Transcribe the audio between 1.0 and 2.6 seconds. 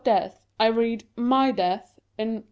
my deaths and